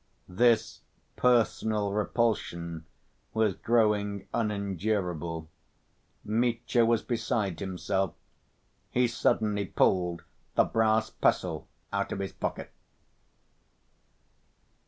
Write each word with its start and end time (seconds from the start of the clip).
This 0.47 0.81
personal 1.15 1.91
repulsion 1.93 2.85
was 3.35 3.53
growing 3.53 4.25
unendurable. 4.33 5.47
Mitya 6.23 6.87
was 6.87 7.03
beside 7.03 7.59
himself, 7.59 8.15
he 8.89 9.07
suddenly 9.07 9.65
pulled 9.65 10.23
the 10.55 10.63
brass 10.63 11.11
pestle 11.11 11.67
out 11.93 12.11
of 12.11 12.17
his 12.17 12.31
pocket. 12.33 12.71